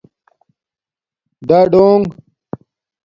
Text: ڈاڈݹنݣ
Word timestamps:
ڈاڈݹنݣ 1.47 2.03